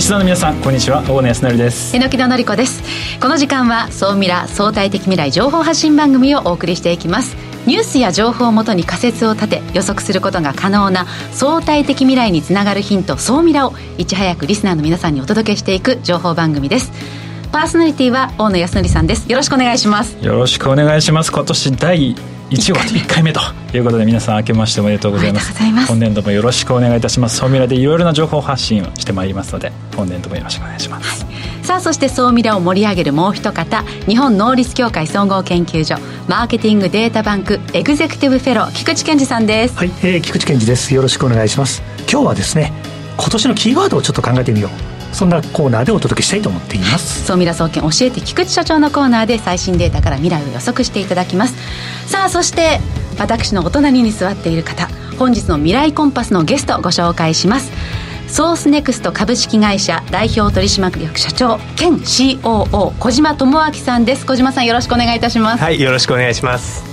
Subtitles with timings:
[0.00, 1.02] リスナーの皆さんこんにちは。
[1.02, 1.94] 大野康成です。
[1.94, 2.82] 榎木戸紀子です。
[3.20, 7.36] この時間は総ミラ相対的未来情報発信番組をお送りしていきます。
[7.66, 16.92] ニュースや情報をもとに仮説を立て予測することが可能な相対的未来につながるヒント総ミラをいち早くリスナーの皆さんにお届けしていく情報番組です。
[17.52, 19.30] パーソナリティは大野康則さんです。
[19.30, 20.16] よろしくお願いします。
[20.24, 21.30] よろしくお願いします。
[21.30, 22.16] 今年第
[22.50, 23.40] 1号1回目と
[23.72, 25.54] いうことで皆さん明けましておめでとうございます。
[25.62, 27.36] 今年度もよろしくお願いいたします。
[27.36, 35.96] 総ミラでいろいろな情報発信をしてまいりますので本年度もよろしくお願いします、はい、さあそして総ミラを盛り上げるもう一方日本能率協会総合研究所
[36.28, 39.76] マーケティングデータバンクエグゼクティブフェロー菊池健二さんです。
[39.76, 40.92] はい、えー、菊池健二です。
[40.94, 41.82] よろしくお願いします。
[42.10, 42.72] 今日はですね
[43.16, 47.24] 今年のキーワードをちょっと考えてみようそんなコーナーでお届けしたいと思っています。
[47.24, 51.54] 総ミラ総研教えて菊池所長のコーナーで最新データから未来を予測していただきます。
[52.06, 52.80] さあそして
[53.18, 57.72] 私のお隣に座っている方本日の未来コンパスのゲストをご紹介します。
[58.28, 64.24] ソースネクスト株式会社代表取締役社長兼 COO 小島智明さんです。
[64.24, 65.62] 小島さんよろしくお願いいたします。
[65.62, 66.84] はいよろしくお願いします。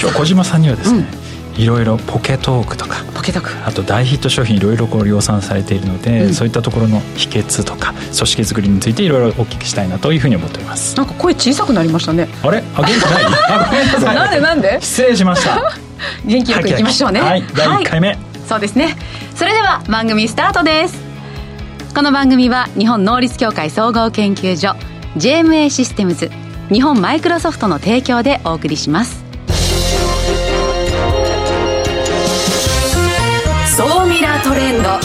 [0.00, 1.23] 今日小島さんにはですね、うん
[1.56, 3.50] いろいろポケトークとかポケトーク。
[3.66, 10.96] あと大ヒット商品いろいろこう量産されているので、うん、そういったところの秘訣とか組織作りについていろいろお聞きしたいなというふうに思っております。
[10.96, 12.28] なんか声小さくなりましたね。
[12.42, 12.62] あれ？
[12.74, 13.24] あ元気ない？
[13.50, 14.16] あごめんなさい。
[14.16, 14.78] なんでなんで？
[14.80, 15.72] 失礼しました。
[16.26, 17.20] 元気よくいきましょうね。
[17.20, 18.18] はい、第1回目、はい、
[18.48, 18.96] そうですね。
[19.34, 21.02] それでは番組スタートです。
[21.94, 24.74] この番組は日本能率協会総合研究所
[25.16, 26.28] JMA システムズ
[26.72, 29.23] 日本マイクロソフトの提供でお送りします
[34.14, 35.02] ミラトレンド。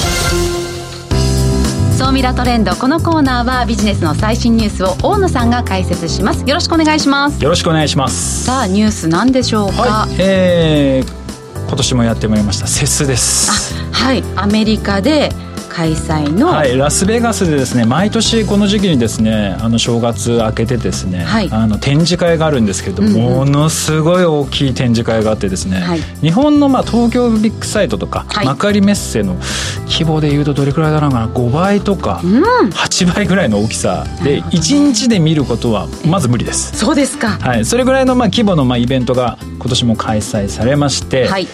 [1.98, 2.76] 総ミラトレンド。
[2.76, 6.42] このコーナーはビジネスの最新ニュースを大野さんが解説します。
[6.46, 7.44] よろしくお願いします。
[7.44, 8.46] よろしくお願いします。
[8.46, 12.68] さあニュース何でしょうか、はい、えー、今年もやってまいりました。
[12.68, 13.74] セスです。
[13.92, 14.24] はい。
[14.36, 15.32] アメリカで
[15.80, 29.36] 開催の、はい、ラスベガスでですね毎年この時期にですねあの正月明けてですね、はい、あの展示会があるんですけど、うんうん、ものすごい大きい展示会があってですね、はい、日本のまあ東京ビッグサイトとか、はい、幕張メッセの
[29.88, 36.78] 規模でいうとどれくらいだろうかな5倍とか8倍ぐらいの大きさで1日で見ることはまず無理です。
[36.78, 41.48] そうですか、はい、それぐらいのまあ規模のまあイベントが今年も開催されまして、はい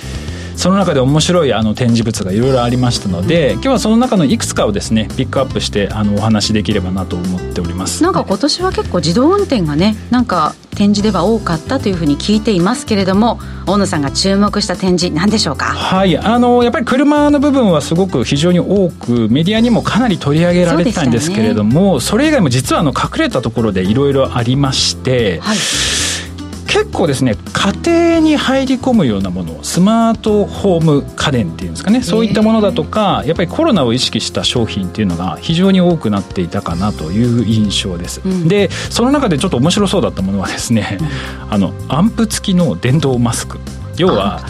[0.56, 8.04] その中で面白いあの展示物がいろいろありましたので今日はその中のいくつかをですねピックアップしてあのお話しできればなと思っております。
[8.04, 15.66] なんか今年は結構自動運転がねなんか展示では多かったというふうに聞いていますけれども大野さんが注目した展示何でしょうか？
[15.66, 16.18] はい。
[16.18, 25.58] あのやっぱり車の部分はすごく非常に多くメディアにもかなり取り上げられてたんですけれどもそ、ね,、れ以外も実はあの隠れたところでいろいろありまして、はい
[26.76, 41.08] 結構ですね家庭に入り込むようなものスマートホーム家電っていうんですかねそういったものだとかやっぱりコロナを意識した商品っていうのが非常に多くなっていたかなという印象です、うん、でその中でちょっと面白そうだったものはですね、うん、
[41.50, 43.58] あのアンプ付きの電動マスク。
[43.96, 44.46] 要は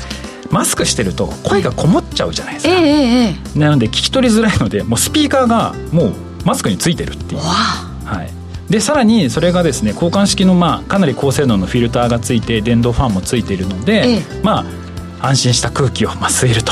[0.49, 6.13] マスクしてると声がこもっちゃうじゃないですか、えー、なので聞き取りづらいのでもうスピーカーがもう
[6.45, 14.85] マスクについてるっていう、はい、でさらにそれがですね交換式のまあかなり高性能のフィルターがついて電動ファンもついているので、ええ、まあ
[15.21, 16.71] 安心した空気をまあ吸えると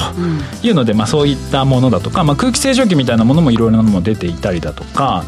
[0.66, 5.24] いうので、まあ、そういったものだとか、まあ、空気清浄機みたいなものもいろいろなものも出ていたりだとか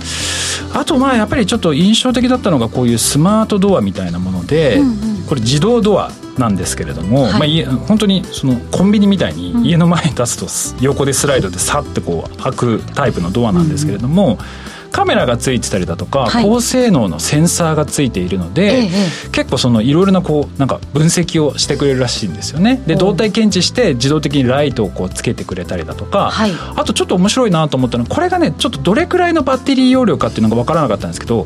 [0.74, 4.80] あとまあやっぱりちょっと印象的だったのがこういうスマートドアみたいなもので、
[5.28, 18.90] これ自動ドアなんですけれども、はい、まあ、本当にそのコンビニみたいに家の前に出すと横でスライドでさってこう開くタイプのドアなんですけれども、うんカメラがついてたりだとか、はい、高性能のセンサーがついているので、ええ、
[19.34, 22.82] 結構そのいろいろなこうなんか分析をしてくれるらしいんですよね。
[22.88, 31.46] で動体検知して自動的にライトをこうつけてくれたりだとか、はい、あとちょっと面白いなと思ったのはこれがねちょっとどれくらいのバッテリー容量かっていうのが分からなかったんですけど、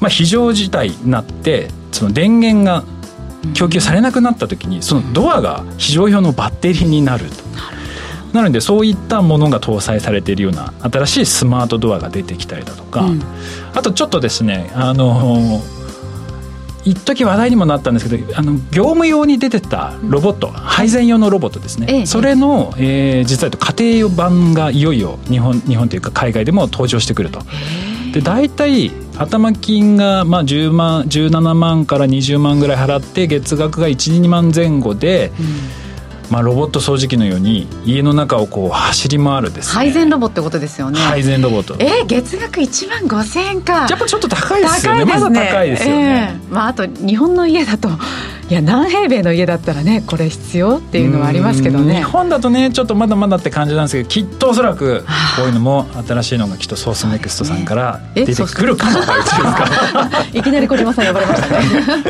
[0.00, 2.82] まあ、非常事態になってその電源が
[3.52, 7.44] 供給されなくなった時にそのドアが非常用のバッテリーになると。
[8.36, 13.22] なのでそういったものが搭載されているような新しいスマートドアが出てきたりだとか、うん、
[13.74, 15.60] あとちょっとですねあの
[16.84, 27.40] 一時話題にもなったんですけどあの業務用に出てたロボット、うん、配膳用のロボットですね、ええ、それの、えー、実は家庭用版がいよいよ日本日本というか海外でも登場してくると。
[28.12, 35.85] で大体頭金がまあ10万17万から20万ぐらい払って月額が12万前後で、うん
[36.30, 40.98] まあ、ロボット掃除機のように家の中をこう走り回るです、ね、配膳ロボってことですよね。
[40.98, 41.76] 配膳ロボット。
[41.78, 43.86] えー、月額1万5000円か。
[43.88, 45.04] やっぱちょっと高いですよね。
[45.04, 45.04] ね。
[45.04, 47.88] まだ高いですよね、えー、まあ、あと日本の家だと
[48.48, 51.96] いや何平米の家だったらねこれ必要っていうのはありますけどね。
[51.96, 55.04] 日本だとねちょっとまだまだって感じなんですけどきっとおそらく
[55.36, 58.86] こういうのも新しいのがきっとソースネクストさんから出てくるか。
[58.86, 58.92] も
[60.32, 61.60] いきなり小島さん呼ばれましたね。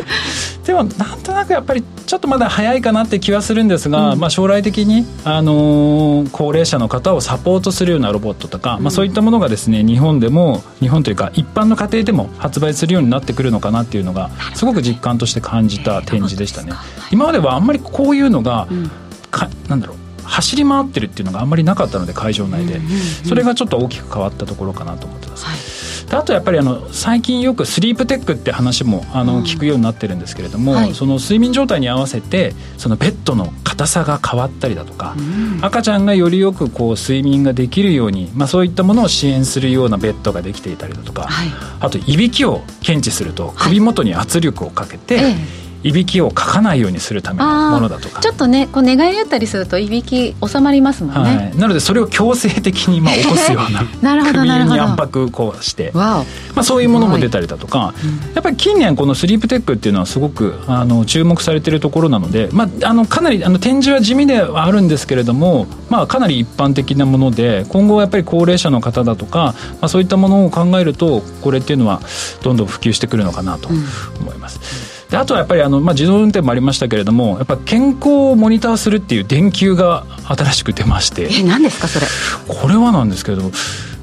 [0.67, 16.73] でもなんとなくやっぱりちょっとまだ早いかなって気はするんですが、うん、まあ、将来的に、あのー、高齢者の方をサポートするようなロボットとか、うん、まあ、そういったものがですね日本でも日本というか一般の家庭でも発売するようになってくるのかなっていうのがすごく実感として感じた展示でしたね。
[17.11, 18.91] 今まではあんまりこういうのが、うん、
[19.31, 19.97] かなんだろう
[20.27, 22.81] 走り回ってるっていうのがあんまりなかったので会場内で、
[23.25, 25.45] それがちょっと大きく変わったところかなと思ってます。
[25.47, 25.77] はい。
[26.19, 41.49] あとやっぱりあの最近よくスリープテックって話もあの聞くようになってるんですけれども、はい、その睡眠状態に合わせてそのベッドの硬さが変わったりだとか、うん、赤ちゃんがよりよくこう睡眠ができるように、まあ、そういったものを支援するようなベッドができていたりだとか、はい、
[41.81, 45.29] あといびきを検知すると首元に圧力をかけて、はいえ
[45.63, 48.21] えいびきをかかないようにするためのものだとか。
[48.21, 56.25] ちょっとねこう寝返り打ったりするといびき収まりますもんね、はい、なのでそれを強制的にまあ起こすような なるほど首に圧迫こうしてま
[56.57, 57.95] あ、そういうものも出たりだとか、
[58.35, 72.01] やっぱり近年このスリープテックっていうのはすごくあの注目されているところなので、まあ、あのかなりあの展示は地味ではあるんですけれども、まあ、かなり一般的なもので今後はやっぱり高齢者の方だとか、まあ、そういったものを考えるとこれっていうのは
[72.43, 74.61] どんどん普及してくるのかなと思います。
[74.86, 81.29] うんであとはやっぱりあの、まあ、自動運転もありましたけれどもやっぱ健康をモニターするっていう電球が新しく出まして。
[81.31, 82.07] え何ですかそれ？
[82.49, 83.53] これはなんですけれども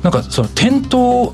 [0.01, 1.33] なんかその転倒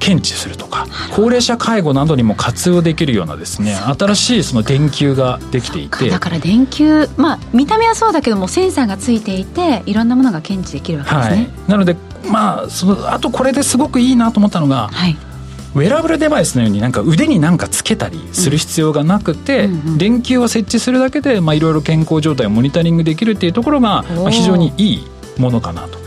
[0.00, 6.10] 検知するとか高齢者介護などにも活用できるようなですね新しいその電球ができていて。
[6.10, 11.96] だから電球まあ見た目はそうだけどもセンサーがついていていろんなものが検知できるわけですね、はい、なので
[12.30, 15.16] まあそのあとこれですごくいいなと思ったのが、はい
[15.74, 25.06] ウェラブルデバイスのようになんか腕になんかつけたりする必要がなくて、うんうん電球を設置するだけでいろいろ健康状態をモニタリングできるっていうところが、まあ、非常にいい
[25.38, 25.98] ものかなと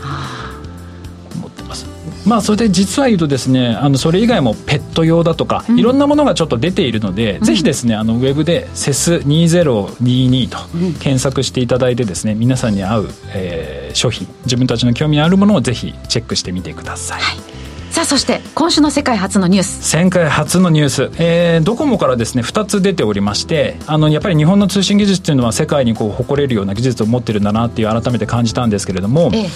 [1.34, 1.86] 思ってます。
[2.26, 10.58] まあ、それで実は言うとですねあのそれ以外もペット用だとか、うん、いろんなものがちょっと出ているので、うん、ぜひですねあのウェブで CES2022 と
[11.00, 17.57] 検索していただいてですね皆さんに合う、えー、商品自分たちの興味のあるものをぜひチェックしてみてください、はい
[17.90, 19.82] さあそして今週の世界初のニュース。
[19.82, 29.48] 世界初のニュース、えー、ドコモからですね2つ出ておりましてあのやっぱり日本の通信技術っていうのは世界にこう誇れるような技術を持ってるんだなっていう改めて感じたんですけれども、ええ、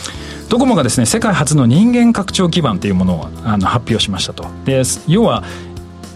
[0.49, 4.47] ドコモがですね世界初の人間拡張基盤っていうものをあの発表しましたと。
[4.65, 5.45] で要は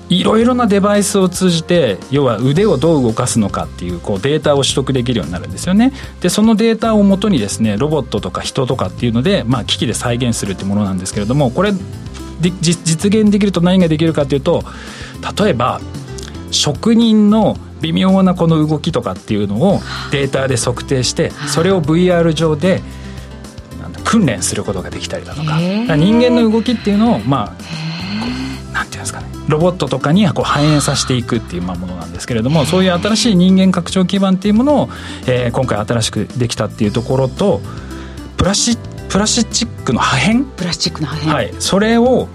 [0.08, 5.92] いろいろなデバイスを通じて要は腕をどう動かすのかっていうこうデータを取得できるようになるんですよね。
[6.20, 11.72] でそのデータをもとにですねロボットとか人とかっていうので、まあ、機器で再現するってものなんですけれどもこれ
[12.60, 14.62] 実現できると何ができるかというと
[15.36, 15.80] 例えば
[16.50, 19.80] 職人の微妙なこの動きとかっていうのを
[20.12, 22.82] データで測定してそれを VR 上で
[24.04, 25.58] 訓練することができたりだとか。
[25.96, 27.95] 人間の動きっていうのをまあ
[28.76, 29.26] なんていうんですかね。
[29.48, 34.88] ロボットとかにこう反映させていくっていうものなんですけれどもそういう新しい人間拡張基盤っていうものを、
[35.26, 37.62] えー、今回新しくできたっていうところと
[38.36, 38.76] プラス
[39.08, 40.44] プラスチックの破片？
[40.56, 41.32] プラスチックの破片。
[41.32, 41.54] はい。
[41.58, 42.28] それを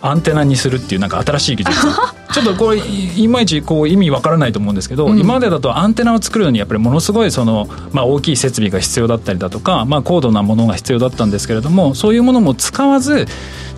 [0.00, 1.86] アンテナにするっていうなんか新しい技術。
[2.32, 13.26] ちょっとこれいまいちこう意味わからないと思うんですけど、うん、今までだとアンテナを作るのにやっぱりものすごいその、まあ、大きい設備が必要だったりだとか、まあ、高度なものが必要だったんですけれどもそういうものも使わず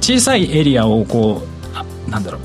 [0.00, 1.53] 小さいエリアをこう
[2.08, 2.40] なんだろう。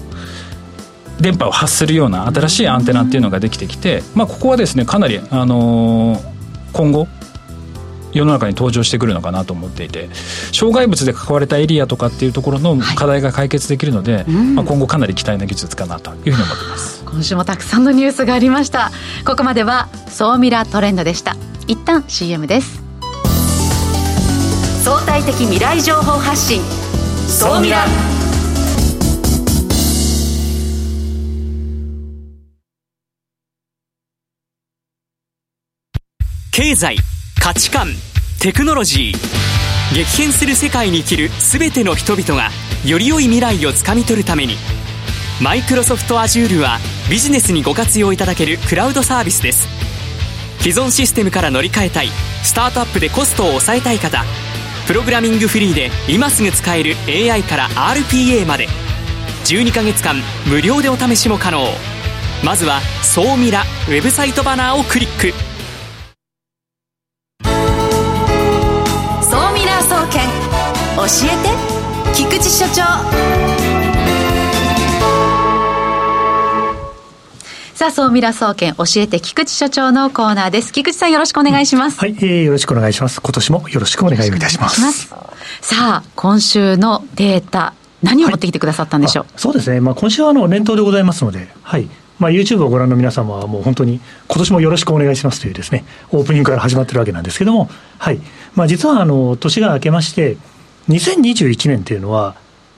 [1.21, 6.21] 電波を発するような新しいアンテナっていうのができてきて、まあ、ここはですねかなり、あのー、
[6.71, 7.07] 今後
[8.13, 10.09] 世の中に登場してくるのかなと思っていて
[10.51, 17.03] 障害物で囲われたエリアとかっていうところの課題が解決できるので、はい、まあ、今後かなり期待な技術かなというふうに思ってます。
[17.05, 18.91] 今週もたくさんのニュースがありました。
[19.25, 21.35] ここまでは総ミラトレンドでした。
[21.67, 22.81] 一旦 CM です。
[24.83, 26.61] 相対的未来情報発信。
[27.27, 27.85] 総ミラ
[36.51, 36.98] 経済
[37.39, 37.88] 価値観
[38.39, 42.50] テクノロジー激変する世界に生きる全ての人々が
[42.86, 44.56] より良い未来をつかみ取るために
[45.41, 46.79] マイクロソフト Azure は
[47.10, 49.68] ビジネスにご活用いただけるクラウドサービスです。
[50.60, 52.10] 既存システムから乗り換えたい
[52.44, 54.25] スタートアップでコストを抑えたい方
[54.88, 58.68] プログラミングフリーで今すぐ使える AI から RPA まで
[59.46, 60.15] 12ヶ月間
[60.48, 61.65] 無料でお試しも可能。
[62.44, 65.49] まずは「総ミラ」ウェブサイトバナーをクリック。
[72.39, 72.84] えて菊池所長
[77.75, 80.74] さあ、総ミラ総研教えて菊池所長のコーナーです。
[80.74, 82.00] 菊池さんよろしくお願いします。
[82.00, 83.22] はい、えー、よろしくお願いします。
[83.22, 84.81] 今年もよろしくお願いいたします。
[84.81, 85.13] ます
[85.62, 89.79] さあ、今週のデータ、何を持ってきてくださったんでしょう、はい、そうですね。
[89.81, 91.89] まあ、今週はあの、年頭でございますので、はい。
[92.19, 98.19] まあ、YouTube をご覧の皆様はもう本当に今年もよろしくお願いしますというですね、オープニングから始まってるわけなんですけども、はい。
[98.55, 100.38] まあ、実はあの、年が明けまして、
[100.89, 102.36] 2021年というのは、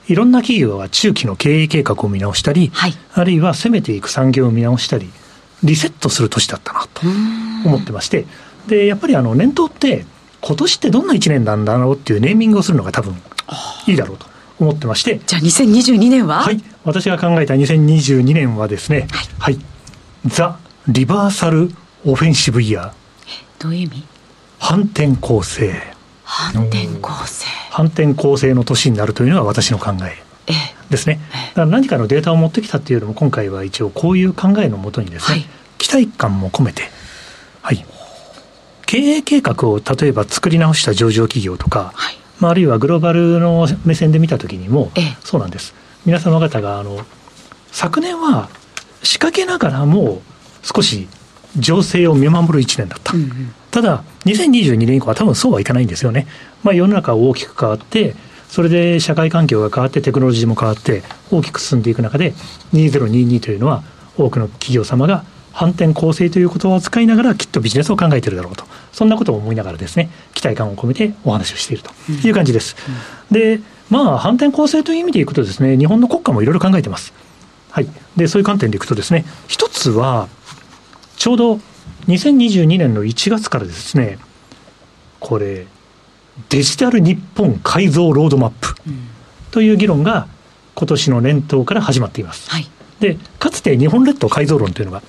[0.07, 5.09] いろんな企業が中期の経営計画を見直したり、はい、あるいは攻めていく産業を見直したり、
[5.63, 7.01] リセットする年だったなと
[7.65, 8.25] 思ってまして、
[8.67, 10.05] で、やっぱりあの年頭って、
[10.41, 13.15] 今年ってどんな1年なんだろうっていうネーミングをするのが多分
[13.87, 14.25] いいだろうと
[14.59, 15.21] 思ってまして。
[15.25, 16.41] じゃあ2022年は？
[16.41, 16.61] はい。
[16.83, 19.53] 私が考えた2022年はですね、はい。
[19.55, 19.65] はい、
[20.25, 21.71] ザ・リバーサル・
[22.05, 22.91] オフェンシブ・イヤー。
[23.59, 24.03] どういう意味？
[24.57, 25.93] 反転攻勢。
[26.23, 27.45] 反転攻勢。
[27.71, 30.21] 反転攻勢の年になるというのは私の考え。
[30.89, 35.45] ですね、だから何かのデータを持ってきたっていうよりも今回は一応こういう考えのもとにですね、はい、
[35.77, 36.83] 期待感も込めて、
[37.61, 37.85] はい、
[38.85, 44.91] 経営計画を例えば作り直した上場企業とか、はい、まあ、あるいはグローバルの目線で見たときにも、
[45.23, 45.73] そうなんです。
[46.05, 46.99] 皆様方があの
[47.71, 48.49] 昨年は
[49.01, 50.21] 仕掛けながらも
[50.61, 51.07] 少し
[51.57, 56.27] 情勢を見守る1年だった、うんうん、ただ2022年以降は多分そうはいかないんですよね、
[56.63, 58.15] まあ、世の中大きく変わって
[58.49, 62.33] それで社会環境が変わってテクノロジーも変わって大きく進んでいく中で
[62.73, 63.81] 2022というのは
[64.17, 65.23] 多くの企業様が
[65.53, 71.91] 反転攻勢という言葉を使いながらきっとビジネスを考えているだろうとそんなことを思いながらですね期待感を込めてお話をしていると
[72.27, 72.75] いう感じです。
[73.29, 77.13] うん、でまあ反転攻勢という意味でいくとですね日本の国家もいろいろ考えてます。
[77.69, 77.87] はい、
[78.17, 80.27] でそういう観点でいくとですね一つは
[81.15, 81.59] ちょうど
[82.07, 84.17] 2022年の1月からですね
[85.19, 85.67] これ
[86.49, 88.75] デジタル日本改造ロードマップ
[89.51, 90.27] という議論が
[90.75, 92.49] 今年の年頭から始まっています。
[92.49, 92.67] はい、
[92.99, 95.03] でかつて日本列島改造論というのが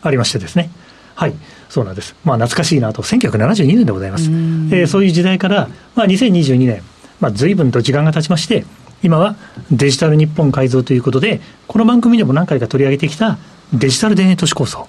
[0.00, 0.70] ありましてですね。
[1.14, 1.34] はい、
[1.68, 2.14] そうなんです。
[2.24, 4.24] まあ懐かしいなと、1972年でございます。
[4.24, 6.82] えー、そういう時代から、まあ2022年、
[7.20, 8.64] まあ随分と時間が経ちまして、
[9.02, 9.36] 今は
[9.70, 13.38] デジタル日本改造ということで、この番組でも何回か取り上げてきた
[13.72, 14.88] デジタル田園都市構想。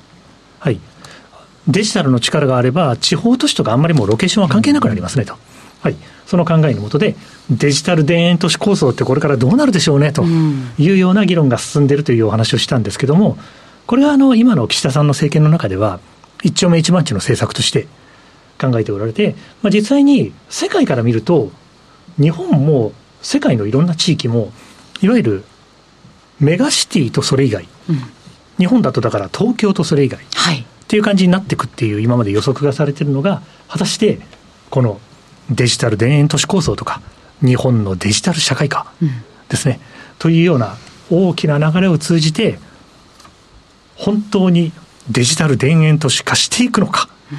[0.60, 0.80] はい。
[1.68, 5.36] デジタルの力があれば、地方都市とかあんまりもうロケーションは関係なくなりますねと。
[5.82, 7.16] はい、その考えのもとで、
[7.50, 13.38] デジタル田園都市構想ってこれからどうなるでしょうねというような議論が進んでいるというお話をしたんですけども、
[13.86, 16.00] これはあの今の岸田さんの政権の中では、
[16.42, 17.88] 一丁目一番地の政策として
[18.60, 21.52] 考えておられて、まあ、実際に世界から見ると、
[22.20, 24.52] 日本も世界のいろんな地域も、
[25.02, 25.44] いわゆる
[26.40, 28.00] メガシティとそれ以外、うん、
[28.58, 34.20] 日本だとだから東京とそれ以外、はい、っていう感じになっていくっていう今まで予測がされてるのが果たして
[34.70, 35.00] この
[35.50, 37.02] デジタル田園都市構想とか
[37.42, 38.92] 日本のデジタル社会化
[39.50, 40.78] ですね、うん、というような
[41.12, 42.60] 大きな流れを通じて
[43.96, 44.72] 本当に
[45.10, 47.38] デジタル田園都市化していくのか、うん、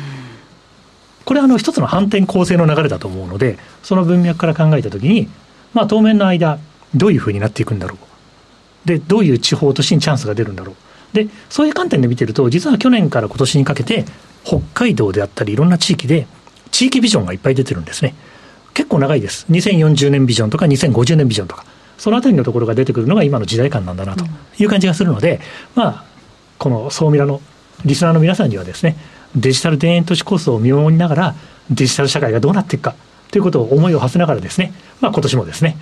[1.25, 5.29] これはあの一つの反転構成の流れだと思うのでその文脈から考えた時に
[5.73, 6.59] まあ当面の間
[6.95, 7.99] どういうふうになっていくんだろう。
[8.87, 10.77] でどういう地方都市にチャンスが出るんだろう。
[11.15, 14.05] で、そういう観点で見てると、実は去年から今年にかけて、
[14.43, 16.27] 北海道であったり、いろんな地域で、
[16.71, 18.15] 地域ビジョンがいっぱい出てるんですね。
[18.75, 19.47] 結構長いです。
[19.49, 21.65] 2040年ビジョンとか2050年ビジョンとか、
[21.97, 24.25] そのあたりのところが出てくるのが今の時代感なんだなと
[24.59, 25.41] いう感じがするので、
[25.77, 26.05] まあ、
[26.59, 27.41] この総ミラの
[27.85, 28.97] リスナーの皆さんにはですね、
[29.37, 31.35] デジタル田園都市構想を見守りながら、
[31.71, 32.97] デジタル社会がどうなっていくか
[33.31, 35.77] ということを思いを馳せながらですね、まあ今年もですね、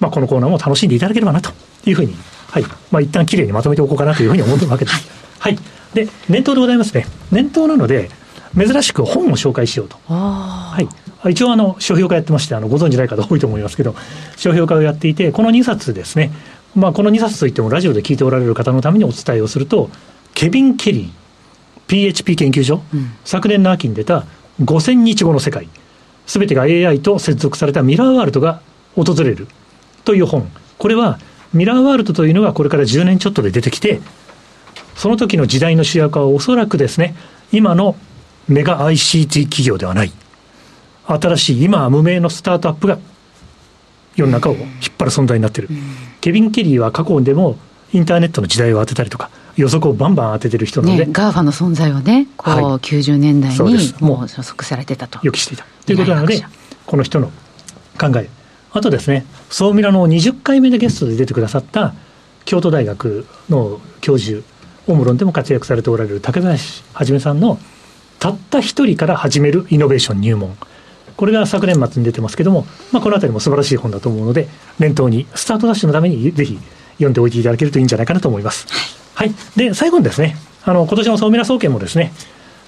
[0.00, 1.50] まあこのコーナーも楽しんでいただければなと
[1.84, 2.14] いうふうに
[2.50, 2.64] はい。
[2.90, 5.08] まあ、一旦きれいにまとめておこうかなというふうに思ってるわけです。
[5.38, 5.58] はい。
[5.94, 7.06] で、年頭でございますね。
[7.30, 8.10] 年頭なので、
[8.56, 9.96] 珍しく本を紹介しようと。
[10.06, 11.30] はい。
[11.30, 13.94] 一応、あの、書評家やってまして、あの、ご存じない方多いと思いますけど、
[14.36, 16.32] 書評家をやっていて、この2冊ですね。
[16.74, 19.90] まあ、この2冊といっても、ラジオで聞いておられる方のためにお伝えをすると、
[20.34, 21.10] ケビン・ケリー、
[21.88, 24.24] PHP 研究所、うん、昨年の秋に出た
[24.62, 25.68] 5000日後の世界、
[26.26, 28.60] すべてが AI と接続されたミラーワールドが
[28.94, 29.48] 訪れる
[30.04, 30.50] という本。
[30.78, 31.18] これは
[31.56, 34.00] ミラーワールドというのがこれから10年ちょっとで出てきて、
[34.94, 37.16] その時の時代の主役はおそらくですね、
[37.52, 37.96] 今の
[38.48, 40.12] メガ ICT 企業ではない、
[41.06, 42.98] 新しい今は無名のスタートアップが
[44.14, 44.66] 世の中を引っ
[44.98, 45.70] 張る存在になっている。
[46.20, 47.58] ケビン・ケリーは過去でも
[47.92, 53.58] インターネットの時代を当てたりとか、予測をバンバン当ててる人なので、ね、 GAFA の存在をね、こう、はい、90年代に
[54.00, 55.18] もう予測されてたと。
[55.22, 55.66] 予期していた。
[55.86, 56.44] ということなので、
[56.84, 57.30] この人の
[57.98, 58.28] 考え、
[58.76, 61.94] あとですね、総ミラの20回目でゲストで出てくださった
[62.44, 64.42] 京都大学の教授、
[64.86, 67.58] オムロンでも活躍されておられる竹林はさんの
[68.18, 70.54] たった一人から始めるイノベーション入門。
[71.16, 74.46] これが昨年末に出てますけども、まあ、この辺りも素晴らしい本だと思うので、
[74.78, 76.58] 念頭にスタートダッシュのためにぜひ
[76.96, 78.66] 読んでおいていただけるといいんじゃないかなと思います。
[79.14, 79.32] はい。
[79.56, 82.12] で、最後にですね、あの、今年の総ミラ総研もですね、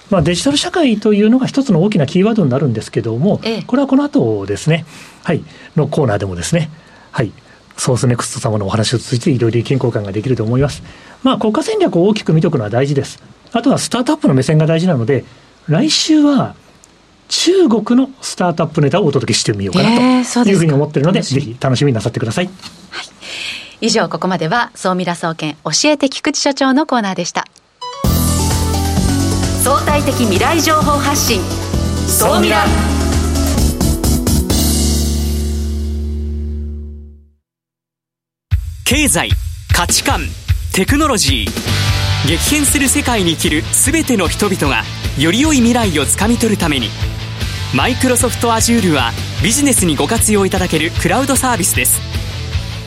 [0.09, 4.85] まあ、デジタル社会というのが一つの大きなキーワードになるんですけども、ええ、これはこの後ですね、
[5.23, 5.43] はい、
[5.75, 6.69] のコーナーでもですね、
[7.11, 7.31] はい、
[7.77, 10.83] ソースネクスト様のお話を通じていろいろ意見交換ができると思います。
[11.23, 13.21] まあ、国家戦略を大きく見ておくのは大事です。
[13.51, 15.25] あとはスタートアップの目線が大事なので、
[15.67, 16.55] 来週は
[17.27, 22.45] 中国のスタートアップネタをお届けしてみようかなというふうに思っているので、えー、ぜひ楽しみになさってください。
[22.45, 22.51] は
[23.81, 27.47] い、以上、ここまでは、総ミラ総研教えて菊池所長のコーナーでした。
[29.69, 31.39] 相対的未来情報発信。
[32.07, 32.65] 総ミラ
[38.83, 39.29] 経済
[39.71, 40.21] 価値観
[40.73, 42.27] テクノロジー。
[42.27, 44.81] 激変する世界に生きる全ての人々が
[45.19, 46.87] より良い未来をつかみ取るために
[47.75, 49.11] マイクロソフト Azure は
[49.43, 52.01] ビジネスにご活用いただけるクラウドサービスです。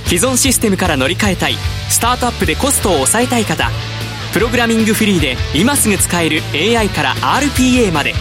[0.06, 1.54] 既存システムから乗り換えたい
[1.88, 3.70] スタートアップでコストを抑えたい方
[4.32, 8.14] プログラミングフリーで今すぐ使える AI から RPA まで。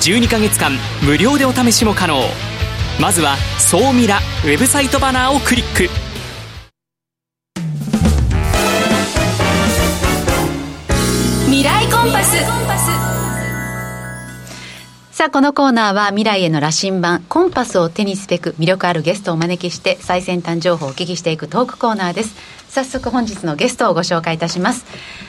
[0.00, 0.72] 12ヶ月間
[1.02, 2.22] 無料でお試しも可能。
[3.00, 5.90] まずは「総ミラ」ウェブサイトバナーをクリック。
[11.46, 12.36] 未来コンパス。
[15.10, 22.61] さあ、このコーナーは未来への羅針盤、コンパスを手にすべく魅力あるゲストをお招きして最先端情報をお聞きしていくトークコーナーです。
[22.72, 24.86] 早速本日のゲストをご紹介いたします。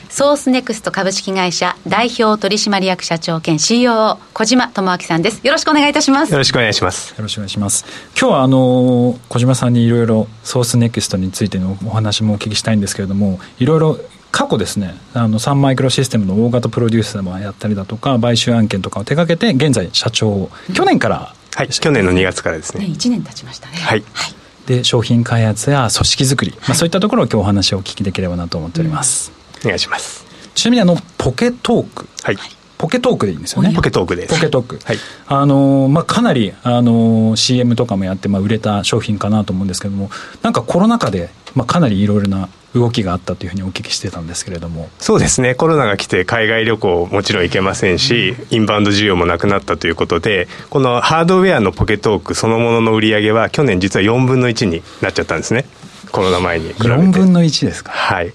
[0.08, 5.46] ソースネクスト株式会社代表取締役社長兼 COO 小島智明さんです。
[5.46, 6.32] よろしくお願いいたします。
[6.32, 7.10] よろしくお願いします。
[7.10, 7.84] よろしくお願いします。
[8.18, 13.98] 今日はあの小島さんにいろいろソースネクストについてのお話もお聞きしたいんですけれどもいろいろ
[14.32, 22.86] 過去ですねあのサンマイクロシステムの大型プロデュースもやったりだとか買収案件とかを手掛けて現在社長を去年から、はい去年の2月からですね。
[22.86, 23.76] 1年経ちましたね。
[23.76, 30.24] はい、はいで商品開発や組織づくり、まあ、そういったところを今日お話をお聞きできればなと思っております、うん、お願いします
[30.54, 32.36] ちなみにあのポケトークはい
[32.76, 33.72] ポケトークでいいんですよね。
[33.74, 34.34] ポケトークです。
[34.34, 34.78] ポケトーク。
[34.84, 34.98] はい。
[35.26, 40.10] あの、まあ、かなり、あの、CM とかもやって、まあ、売れた商品かなと思うんですけども、
[40.42, 44.88] なんかコロナ禍で、まあ、かなりいろいろな動きがあったというふうにお聞きしてたんですけれども。
[44.98, 45.54] そうですね。
[45.54, 55.66] コロナが来て海外旅行もちろん行けませんし、インバウンド需要もなくなったということでこのハードウェアのポケトークそのものの売り上げは去年実は4分の1になっちゃったんですね。
[56.10, 56.88] コロナ前に比べて。
[56.88, 57.92] 4分の1ですか？
[57.92, 58.32] はい。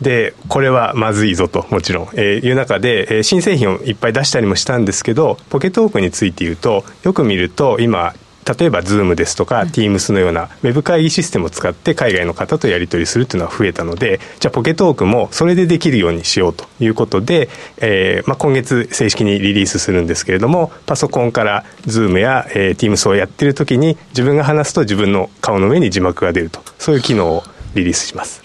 [0.00, 8.12] でこれはまずいぞともちろん、えー、いう中で、えー、新製品をいっぱい出したりもしたんですけどポケトークについて言うとよく見ると今
[8.44, 27.42] 例えば Zoom ですとか Teams のようなウェブ会議システムを使って海外の方とやり取りするっていうのは増えたのでじゃあポケトークもそれでできるようにしようということで、えーまあ、今月正式にリリースするんですけれどもパソコンから Zoom や、えー、Teams をやってる時に自分が話すと自分の顔の上に字幕が出るとそういう機能を
[27.74, 28.42] リリースします。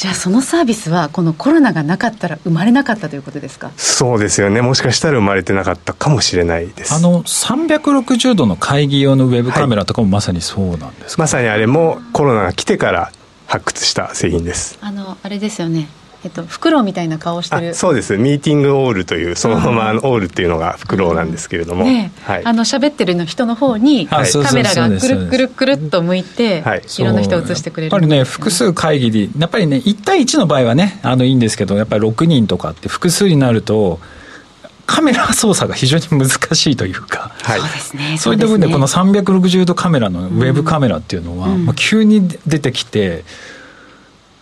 [0.00, 3.70] じゃあそのサービスはこのコロナがなかったら生まれなかったということですか？
[3.76, 4.62] そうですよね。
[4.62, 6.94] もしかしたら生まれてなかったかもしれないです。
[6.94, 13.12] あの360度の会議用のウェブカメラとかもまさにそうなんですか、はい、まさにあれもコロナが来てから
[13.46, 14.78] 発掘した製品です。
[14.80, 15.86] あのあれですよね
[16.22, 17.74] えっと、フクロウみたいな顔してる。
[17.74, 18.18] そうです。
[18.18, 24.20] ミーティングオールというそのままオールっていうのがフクロウなんですけれども、ねはい、あの喋ってるの人の方にカ
[24.52, 27.92] メラがくるくるくるっと向いて、はい、いろんな人を映してくれる。
[27.92, 33.98] やっぱりね複数会議でやっぱりね1対1の場合はねあのいいんですけどやっぱり6人とかって複数になると
[34.84, 38.18] カメラ操作が非常に難しいというか、はい、そうですね。
[38.18, 43.24] そういった部分でこの360度カメラのウェブカメラっていうのは、うん、まあ、急に出てきて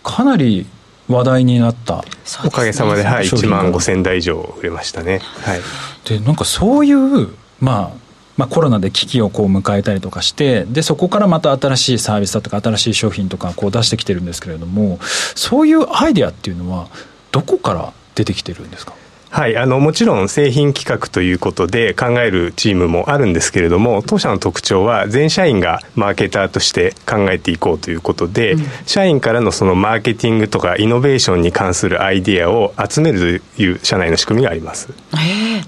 [0.03, 0.65] かなり
[1.09, 2.05] 話題になった、
[2.45, 5.19] おかげさまで、はい、1万5千台以上売れましたね。
[5.41, 5.61] はい、
[6.07, 14.97] でなんかそういう、まあ、まあ、コロナで危機をこう迎えたりとかしてでそこからまた新しいサービスだとか新しい商品とかこう出してきてるんですけれども
[15.35, 16.87] そういうアイデアっていうのは
[17.33, 18.93] どこから出てきてるんですか？
[19.31, 34.89] はい、あのもちろん製品企画ということで考えるチームもあるんですけれども当社の特徴は全社員がマーケターとして考えていこうということで、うん、社員からのそのマーケティングとかイノベーションに関するアイディアを集めるという社内の仕組みがあります。
[35.13, 35.65] えー、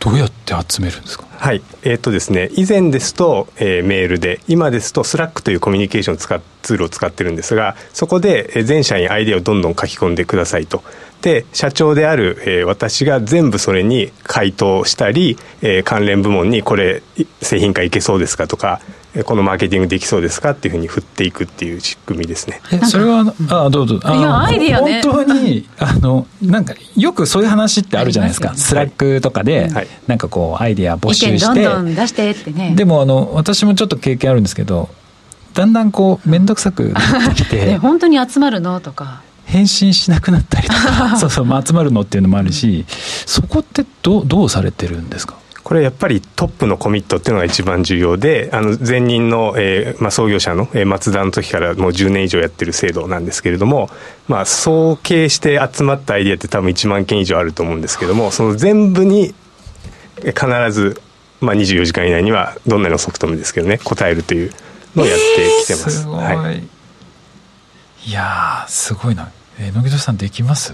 [0.00, 1.26] どうやって集めるんですか？
[1.36, 10.82] はい、えー、っとですね、以前ですと、えー、メールで、今ですとスラックというコミュニケーションを使っツールを使ってるんですが、そこで全社員アイデアをどんどん書き込んでくださいと。
[11.22, 17.02] で社長である、えー、私が全部それに回答したり、えー、関連部門にこれ
[17.42, 18.80] 製品化いけそうですかとか
[19.24, 22.60] このマーケティングできそうですかっていうふうに振っていくっていう仕組みですね。
[22.84, 23.96] それはあどうぞ。
[23.96, 25.02] いやアイディアね。
[25.02, 28.50] 本当にあのなんかよくそういう話ってあるじゃないですか。
[28.50, 32.74] すね、スラックとかで、はい、なんかこうアイディア募集して、どんどん出してってね。
[32.76, 34.88] でもあの私もちょっと経験あるんですけど、
[35.54, 37.00] だんだんこう面倒くさくな
[37.32, 38.78] ってきて、 本当に集まるの？
[38.80, 39.22] とか。
[39.48, 45.36] 返信しなくなったりとか そうそう、まあ、集まるのっていうのもあるしそこってどどうされてるんですか？
[45.64, 53.90] これやっぱりトップのコミットっていうのが一番重要であの前任の、えーまあ、創業者の、えー、松田の時からもう10年以上やってる制度なんですけれども、
[54.28, 59.34] まあ、総計して集まったアイディアって多分1万件以上あると思うんですけどもその全部に
[60.22, 61.02] 必ず、
[61.42, 64.52] まあ、24時間以内にはどんなに遅くともですけどね答えるという
[64.96, 65.22] のをやって
[65.64, 65.84] きてます。
[65.84, 66.68] えー、すごい、はい、
[68.06, 70.72] いやすごいなえー、野木戸さんできます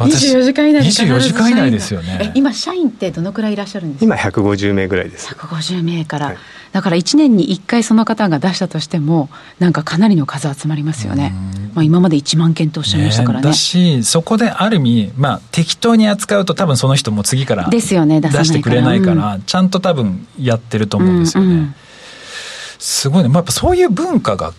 [0.00, 2.32] ？24時間以内で24時間以内ですよね。
[2.34, 4.04] 今社員ってどのくらいいらっしゃるんですか？
[4.04, 5.34] 今150名ぐらいです。
[5.34, 6.36] 150名から、はい、
[6.72, 9.28] だから1年に1回その方が出したとしても
[9.58, 11.34] なんかかなりの数集まりますよね、
[11.74, 21.74] まあ、今まで1万件とおっしゃいましたからね、ね、だしそこである意味、まあ、適当に扱うと多分その人も次からですよね出してくれないから、うん、ちゃんと多分やってると思うんですよね、うんうん、
[22.78, 24.52] すごいね、まあ、やっぱそういう文化が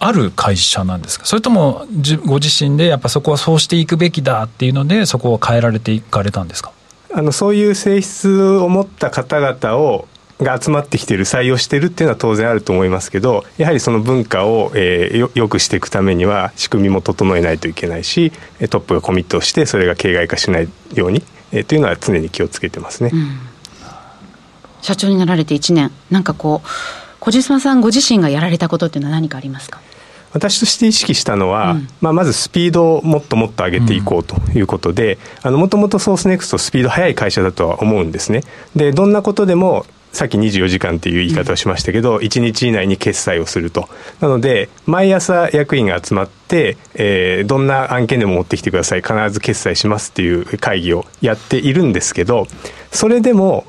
[0.00, 1.26] ある会社なんですか？
[1.26, 1.86] それとも
[2.24, 6.72] ご自身でやっぱそこはそうしていくべきだっていうのでそこを変えられていかれたんですか？
[7.12, 10.06] あのそういう性質を持った方々を
[10.40, 18.30] が集まってきてる採用してるっていうのは当然あると思いますけどやはりその文化を、えー、よよくしていくためには仕組みも整えないといけないし
[18.70, 23.40] トップがコミットしてそれが形骸化しないように、えー、というのは常に気をつけてますね、うん、
[24.80, 25.90] 社長になられて1年。
[26.08, 26.68] なんかこう
[27.18, 29.80] 小島さんご自身がやられたことっていうのは何かありますか？
[30.32, 38.42] 私として意識したのは、うん、まあ、まずスピードをもっともっと上げていこうということで、もともとソースネクストスピード速い会社だとは思うんですね。
[38.76, 43.88] で、どんなことでもさっき24時間っていう言い方をしましたけど、うん、1日以内に決済をすると。
[44.20, 49.02] なので、毎朝役員が集まって、えー、どんな案件でも持ってきてください。
[49.02, 52.46] 必ず決裁しますっていう会議をやっているんですけど、
[52.90, 53.66] それでも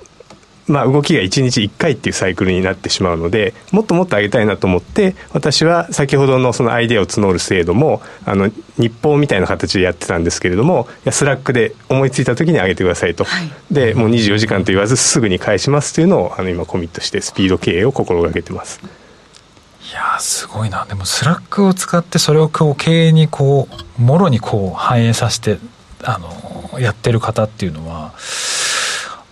[0.69, 18.79] まあ、動きが1日1回っていうサイクルになってしまうのでもっともっと上げたいなと思って私は先ほどのそのアイデアを募る制度もあの日報みたいな形でやってたんですけれどもいやスラックで思いついた時に上げてくださいと、はい、でもう24時間と言わずすぐに返しますというのをあの今コミットしてスピード経営を心がけてます。
[19.91, 20.86] いやすごいな。
[20.86, 25.58] でもスラックを使ってそれをこう経営にこうもろにこう反映させて
[26.03, 28.13] あのやってる方っていうのは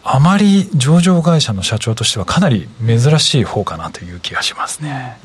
[0.10, 5.18] あまり上場会社の社長としてはかなり珍しい方かなという気がしますね。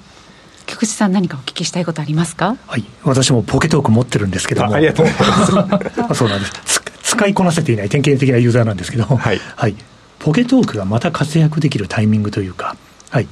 [0.67, 2.57] 菊池さん何かお聞きしたいことありますか？
[2.67, 4.75] はい、私もポケトーク持ってるんですけども。
[4.75, 6.19] ありがとうございます。
[6.19, 6.83] そうなんです。
[7.05, 9.77] 使いこなせていない典型的なユーザーなんですけど、はい、はい、
[10.19, 12.77] ポケトークがまた活躍できるタイミングというか、
[13.11, 13.29] はい、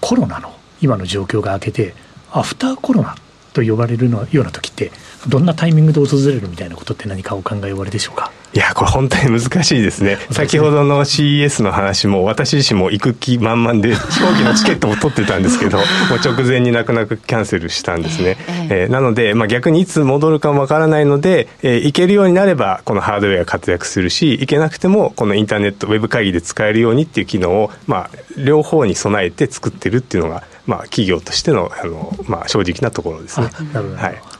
[0.00, 1.94] コロナの今の状況が明けて、
[2.32, 3.14] アフターコロナ
[3.52, 4.90] と呼ばれるのような時って、
[5.28, 8.32] どんなタイミングで訪れるみたいなことって何かお考えおあれでしょうか？
[8.54, 10.16] いや、これ本当に難しいですね。
[10.30, 18.36] 先ほどの CES の話も、私自身も行く気満々で、 飛行機のチケットも取ってたんですけど、 もう直前に泣く泣くキャンセルしたんですね。
[18.70, 33.48] えー、なので、まあ、逆にいつ戻るかもわからないので、えー、行けるようになれば、このハードウェアが活躍するし、行けなくても、このインターネット、ウェブ会議で使えるようにっていう機能を、まあ、両方に備えて作ってるっていうのが、まあ、企業としての、あの、まあ、正直なところですね。
[33.96, 34.33] はい。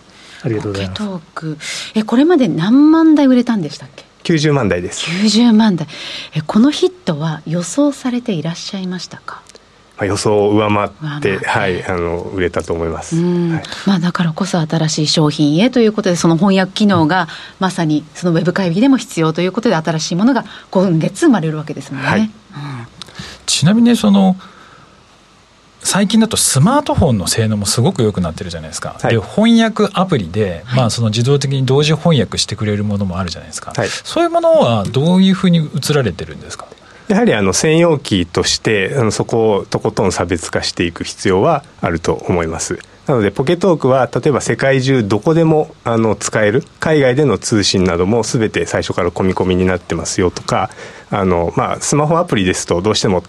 [0.45, 0.99] ありがとうございます。
[0.99, 1.59] トーク。
[1.95, 5.11] え、これまで何万台売れたんでしたっけ？90万台です。
[5.11, 5.87] 90万台。
[6.35, 9.43] えこのヒットは予想されていらっしゃいましたか？
[9.97, 17.29] まあ、予想を上回ってはい、あの売れたと思います、はい、まあ、だからこそ新しい商品へということでその翻訳機能が
[17.61, 22.23] まさにそのウェブ会議でも必要ということで新しいものが今月生まれるわけですもんね、はい。
[22.23, 22.29] うん、
[23.47, 24.37] ちなみにその
[25.85, 36.67] 最近だとスマートフォンの性能もすごく良くなってるじゃないですか、はい、で翻訳アプリで、まあ、その自動的に同時翻訳してくれるものもあるじゃないですか、はい、そういうものはどういうふうに移られてるんですか？
[37.09, 42.79] やはりあの専用機としてあのそこをとことん差別化していく必要はあると思います。
[43.07, 50.71] なのでポケトークは例えば世界中どこでもあの使える海外での通信なども全て最初から込み込みになってますよとか
[51.11, 53.23] あの、まあ、スマホアプリですとどうしても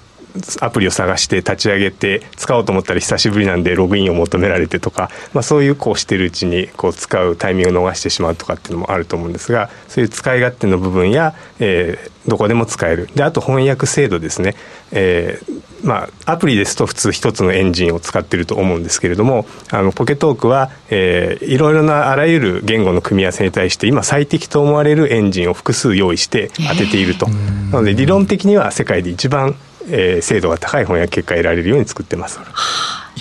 [0.62, 13.10] アプリを探して立ち上げて使おうと思ったら久しぶりなんでログインを求められてとか、まあ、そういうこうしてるうちにこう使うタイミングを逃してしまうとかっていうのもあると思うんですがそういう使い勝手の部分や、えー、どこでも使える。
[13.15, 14.56] であと翻訳精度ですね、
[14.91, 29.56] えーまあ、アプリですと普通一つのエンジンを使ってると思うんですけれどもあのポケトークは、えー、いろいろなあらゆる言語の組み合わせに対して今最適と思われるエンジンを複数用意して当てていると、えー、なので理論的には世界で一番
[29.89, 32.39] えー、精度が高い翻訳結果を得られるように作ってます。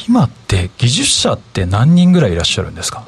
[0.08, 3.06] 今って技術者って何人ぐらいいらっしゃるんですか？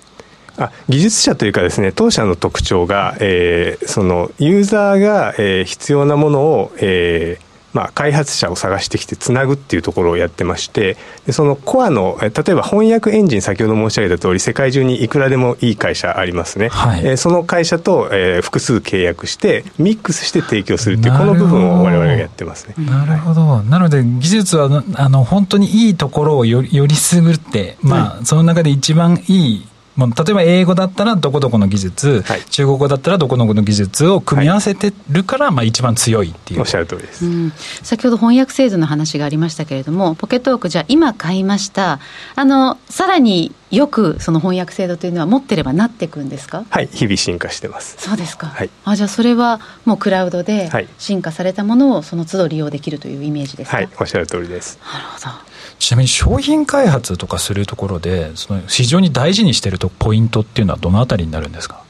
[0.58, 7.45] あ技術者というかですね当社の特徴が、えー、そのユーザーが、えー、必要なものを、えー
[7.76, 22.74] まあ、開発者を探してきてつなぐっていうところをやってましてでそのコアの例えば翻訳エンジン先ほど申し上げた通り世界中にいくらでもいい会社ありますね、はい、えー、その会社と、えー、複数契約してミックスして提供するっていうこの部分を我々がやってますね。
[22.78, 36.60] なるほど、なので技術はあの本当にいいところをよりよりすぐって、まあ、はい、その中で一番いいもう例えば英語だったらどこどこの技術、はい、中国語だったらどこどこの技術を組み合わせてるから、まあ一番強いっていう。
[36.60, 37.50] おっしゃる通りです、うん、
[37.82, 41.98] 先ほど翻訳制度の話がありましたけれども、ポケットオーク、じゃあ今買いました、
[42.34, 46.64] あの、さらによくその翻訳制度というのは持ってればなっていくんですか？
[46.70, 46.88] はい。
[46.92, 47.96] 日々進化してます。
[47.98, 53.78] そうですか、はい、あじゃあそれはもうクラウドで進化されたものをその都度利用できるというイメージですか？
[53.78, 53.88] はい。
[53.98, 54.78] おっしゃる通りです。
[54.92, 61.84] なるほどちなみに商品開発とかするところでその非常に大事にしているとポイントっていうのはどのあたりになるんですか？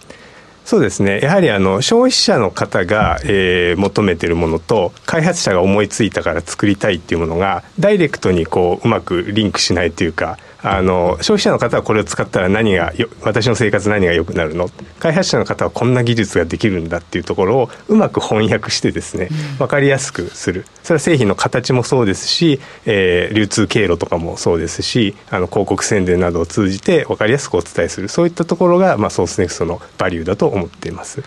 [0.67, 1.21] そうですね。
[1.21, 14.69] やはりあの消費者の方が、えー、求めているものと開発者が思いついたから作りたいっていうものがダイレクトにこううまくリンクしないというかあの消費者の方はこれを使ったら何が私の生活何が良くなるの？
[14.99, 20.65] 開発者の方はこんな技術ができるんだっていうところをうまく翻訳してですね、分かりやすくする。
[20.83, 28.09] それは製品の形もそうですし、えー、流通経路とかもそうですしあの広告宣伝などを通じて分かりやすくお伝えする。
[28.09, 31.23] そういったところが、まあ、ソースネクストのバリューだと思っています。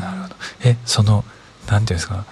[0.00, 0.34] なるほど
[0.64, 1.24] えその
[1.68, 2.24] なんていうんですか？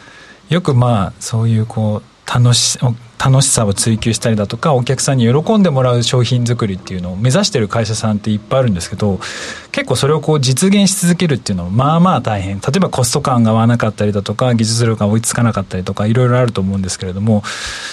[0.48, 2.78] よくまあそういうこう楽し
[3.18, 9.20] 楽しさを追求したりだとかお客さんに喜んでもらう商品作りっていうのを目指してる会社さんっていっぱいあるんですけど
[9.72, 17.42] 結構それをこう実現し続けるっていうのはまあまあ大変例えばコスト感が合わなかったりだとか技術力が追いつかなかったりとかいろいろあると思うんですけれども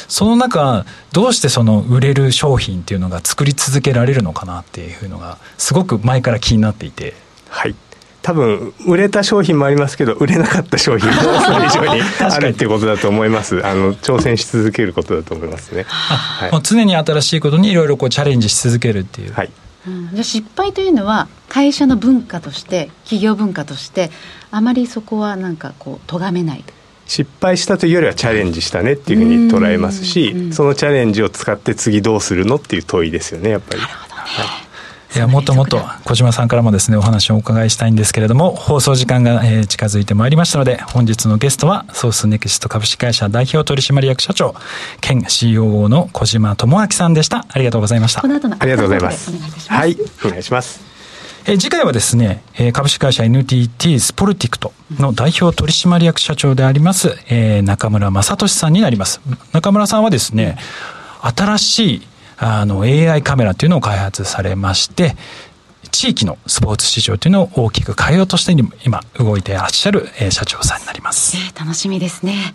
[0.08, 7.14] その中どうしてその売れる商品っていうのが作り続けられるのかなっていうのがすごく前から気になっていて。
[7.50, 7.76] はい
[8.24, 12.02] 多分売れた商品もありますけど売れなかった商品もそれ以上に。
[12.22, 13.66] あるっていうことだと思います。
[13.66, 19.52] あの挑戦し続けることだと思いますね、はい、もう常に新しいことにいろいろこうチャレンジし続けるっていう、はい。
[19.86, 24.10] うん、じゃ失敗というのは会社の文化として企業文化として
[24.50, 26.64] あまりそこはなんかこう咎めない。
[27.06, 33.82] 失敗したというよりはチャレンジしたねっていうふうに捉えますしそのチャレンジを使って次どうするのっていう問いですよねやっぱり。
[33.82, 34.73] なるほどね、はい
[35.16, 44.56] いやもっともっと小島さんからもですねお話をお伺いしたいんですけれども放送時間が、えー、近づいてまいりましたので本日のゲストはソースネクスト株式会社代表取締役社長
[45.02, 47.46] 兼 COO の小島智明さんでした。
[47.48, 48.22] ありがとうございました。
[48.22, 49.32] この後のありがとうございます。
[49.70, 50.82] はいお願いします。
[51.46, 59.20] え次回はですね、え株式会社 NTT スポルティクトの代表取締役社長であります、え中村正俊さんになります。
[59.52, 60.58] 中村さんはですね、
[61.22, 65.16] 新しいあの AI カメラというのを開発されまして、
[65.92, 68.52] 地域のスポーツ市場というのを大きく変えようとして
[68.84, 72.54] 今動いていらっしゃる、えー、社長さんになります、えー、楽しみですね。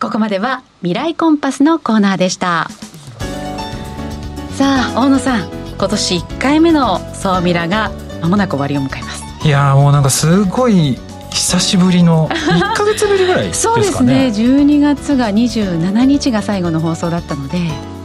[0.00, 2.68] ここまでは未来コンパスのコーナーでした。
[4.56, 5.48] さあ大野さん
[5.78, 9.46] 今年1回目の総ミラがまもなく終わりを迎えます。
[9.46, 10.98] いやもうなんかすごい
[11.30, 13.84] 久しぶりの 1か月ぶりぐらいですかね。
[13.84, 14.26] そうですね。
[14.34, 17.58] 12月が27日が最後の放送だったので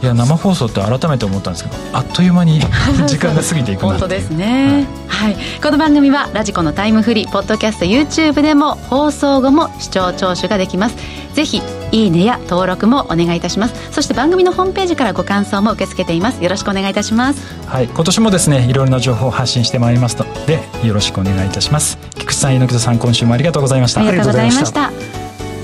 [0.06, 2.60] いや生放送って改めて思ったんですけどあっという間に
[3.08, 10.96] 時間が過ぎていくな本当ですね、はい、はい、この番組はラジコのタイムフリーポッドキャスト YouTube でも放送後も視聴聴取ができます。
[11.34, 11.60] ぜひ
[11.92, 13.74] いいねや登録もお願いいたします。
[13.90, 16.42] そして番組のホームページからご感想も受け付けています。
[16.42, 17.42] よろしくお願いいたします。
[17.66, 17.88] はい。
[17.88, 21.98] 今年もですねいろいろな情報を発信してまいりますのでよろしくお願いいたします。
[22.14, 24.00] 菊池さん猪木さん今週もありがとうございました。
[24.00, 24.92] ありがとうございました。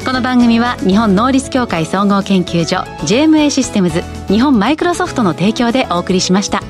[0.04, 6.62] この番組は日本能力協会総合研究所 JMA システムズ日本マイクロソフトの提供でお送りしました。